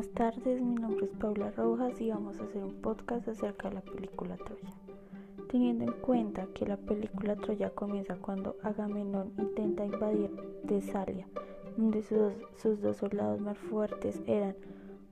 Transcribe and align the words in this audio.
Buenas 0.00 0.14
tardes, 0.14 0.62
mi 0.62 0.76
nombre 0.76 1.04
es 1.04 1.12
Paula 1.18 1.50
Rojas 1.50 2.00
y 2.00 2.08
vamos 2.08 2.40
a 2.40 2.44
hacer 2.44 2.64
un 2.64 2.80
podcast 2.80 3.28
acerca 3.28 3.68
de 3.68 3.74
la 3.74 3.80
película 3.82 4.34
Troya. 4.38 4.72
Teniendo 5.50 5.84
en 5.84 5.92
cuenta 6.00 6.46
que 6.54 6.64
la 6.64 6.78
película 6.78 7.36
Troya 7.36 7.68
comienza 7.68 8.16
cuando 8.16 8.56
Agamenón 8.62 9.34
intenta 9.36 9.84
invadir 9.84 10.30
Tesalia, 10.66 11.28
donde 11.76 12.02
sus, 12.02 12.80
dos 12.80 12.96
soldados 12.96 13.42
más 13.42 13.58
fuertes 13.58 14.22
eran 14.26 14.56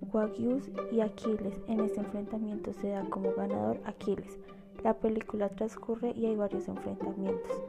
Guagius 0.01 0.71
y 0.91 1.02
Aquiles. 1.02 1.61
En 1.69 1.80
este 1.80 2.01
enfrentamiento 2.01 2.73
se 2.73 2.89
da 2.89 3.05
como 3.11 3.34
ganador 3.34 3.79
Aquiles. 3.84 4.39
La 4.83 4.95
película 4.95 5.51
transcurre 5.51 6.12
y 6.16 6.25
hay 6.25 6.37
varios 6.37 6.66
enfrentamientos. 6.66 7.62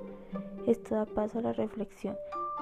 Esto 0.67 0.95
da 0.95 1.05
paso 1.05 1.39
a 1.39 1.41
la 1.41 1.51
reflexión. 1.51 2.15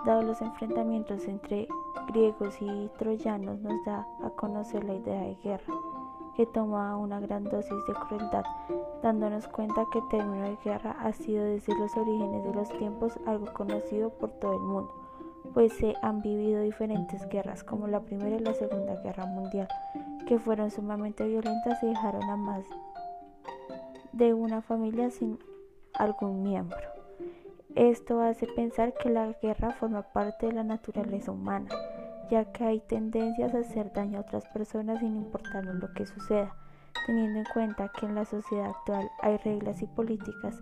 Dado 0.05 0.21
los 0.21 0.41
enfrentamientos 0.41 1.27
entre 1.27 1.67
griegos 2.07 2.61
y 2.61 2.89
troyanos, 2.97 3.59
nos 3.59 3.83
da 3.85 4.07
a 4.23 4.29
conocer 4.31 4.83
la 4.83 4.95
idea 4.95 5.21
de 5.21 5.35
guerra, 5.43 5.73
que 6.35 6.45
toma 6.45 6.95
una 6.95 7.19
gran 7.19 7.43
dosis 7.43 7.85
de 7.87 7.93
crueldad, 7.93 8.45
dándonos 9.01 9.47
cuenta 9.47 9.85
que 9.91 9.99
el 9.99 10.07
término 10.09 10.43
de 10.43 10.57
guerra 10.63 10.95
ha 11.01 11.11
sido 11.11 11.43
desde 11.43 11.77
los 11.77 11.95
orígenes 11.97 12.43
de 12.43 12.53
los 12.53 12.69
tiempos 12.77 13.19
algo 13.25 13.51
conocido 13.53 14.11
por 14.11 14.29
todo 14.31 14.53
el 14.53 14.59
mundo, 14.59 14.93
pues 15.53 15.73
se 15.73 15.95
han 16.01 16.21
vivido 16.21 16.61
diferentes 16.61 17.27
guerras, 17.27 17.63
como 17.63 17.87
la 17.87 18.01
Primera 18.01 18.35
y 18.35 18.39
la 18.39 18.53
Segunda 18.53 18.95
Guerra 19.01 19.25
Mundial, 19.25 19.67
que 20.27 20.37
fueron 20.39 20.71
sumamente 20.71 21.27
violentas 21.27 21.81
y 21.83 21.87
dejaron 21.87 22.23
a 22.23 22.35
más 22.35 22.63
de 24.11 24.33
una 24.33 24.61
familia 24.61 25.09
sin 25.09 25.39
algún 25.93 26.43
miembro. 26.43 26.86
Esto 27.77 28.21
hace 28.21 28.47
pensar 28.47 28.95
que 28.95 29.07
la 29.07 29.33
guerra 29.33 29.69
forma 29.69 30.01
parte 30.01 30.47
de 30.47 30.51
la 30.51 30.63
naturaleza 30.63 31.31
humana, 31.31 31.69
ya 32.27 32.51
que 32.51 32.63
hay 32.63 32.79
tendencias 32.79 33.53
a 33.53 33.59
hacer 33.59 33.93
daño 33.93 34.17
a 34.17 34.21
otras 34.21 34.47
personas 34.47 34.99
sin 34.99 35.15
importarnos 35.15 35.75
lo 35.75 35.93
que 35.93 36.07
suceda. 36.07 36.55
Teniendo 37.05 37.37
en 37.37 37.45
cuenta 37.53 37.89
que 37.89 38.07
en 38.07 38.15
la 38.15 38.25
sociedad 38.25 38.71
actual 38.71 39.07
hay 39.21 39.37
reglas 39.37 39.83
y 39.83 39.85
políticas, 39.85 40.59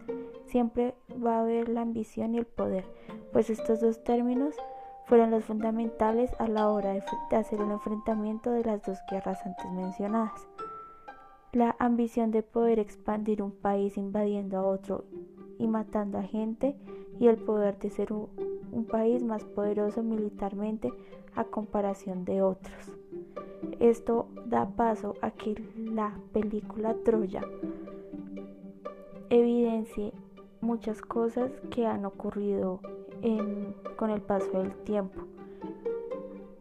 siempre 0.47 0.93
va 1.25 1.37
a 1.37 1.41
haber 1.43 1.69
la 1.69 1.83
ambición 1.83 2.35
y 2.35 2.39
el 2.39 2.45
poder, 2.45 2.83
pues 3.31 3.49
estos 3.49 3.79
dos 3.79 4.03
términos 4.03 4.53
fueron 5.05 5.31
los 5.31 5.45
fundamentales 5.45 6.31
a 6.37 6.49
la 6.49 6.67
hora 6.67 6.91
de 6.91 7.37
hacer 7.37 7.61
el 7.61 7.71
enfrentamiento 7.71 8.51
de 8.51 8.65
las 8.65 8.83
dos 8.83 8.97
guerras 9.09 9.39
antes 9.45 9.71
mencionadas. 9.71 10.45
La 11.53 11.77
ambición 11.79 12.31
de 12.31 12.43
poder 12.43 12.77
expandir 12.77 13.41
un 13.41 13.51
país 13.51 13.95
invadiendo 13.95 14.57
a 14.57 14.65
otro 14.65 15.05
y 15.57 15.67
matando 15.67 16.17
a 16.17 16.23
gente 16.23 16.75
y 17.19 17.27
el 17.27 17.37
poder 17.37 17.77
de 17.79 17.89
ser 17.89 18.13
un, 18.13 18.27
país 18.89 19.23
más 19.23 19.43
poderoso 19.43 20.03
militarmente 20.03 20.91
a 21.33 21.45
comparación 21.45 22.25
de 22.25 22.41
otros. 22.41 22.91
Esto 23.79 24.27
da 24.45 24.67
paso 24.67 25.15
a 25.21 25.31
que 25.31 25.55
la 25.77 26.13
película 26.33 26.93
Troya 27.03 27.41
evidencie 29.29 30.13
muchas 30.61 31.01
cosas 31.01 31.51
que 31.71 31.87
han 31.87 32.05
ocurrido 32.05 32.79
con 33.95 34.09
el 34.09 34.21
paso 34.21 34.51
del 34.51 34.75
tiempo, 34.83 35.21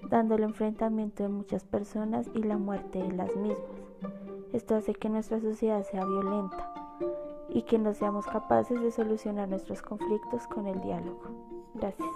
dando 0.08 0.36
el 0.36 0.44
enfrentamiento 0.44 1.24
de 1.24 1.28
muchas 1.28 1.64
personas 1.64 2.30
y 2.34 2.42
la 2.42 2.56
muerte 2.56 3.02
de 3.02 3.12
las 3.12 3.36
mismas. 3.36 3.58
Esto 4.52 4.76
hace 4.76 4.94
que 4.94 5.08
nuestra 5.08 5.40
sociedad 5.40 5.82
sea 5.82 6.04
violenta 6.04 6.83
y 7.48 7.62
que 7.62 7.78
no 7.78 7.94
seamos 7.94 8.26
capaces 8.26 8.80
de 8.80 8.90
solucionar 8.90 9.48
nuestros 9.48 9.82
conflictos 9.82 10.46
con 10.46 10.66
el 10.66 10.80
diálogo. 10.80 11.22
Gracias. 11.74 12.08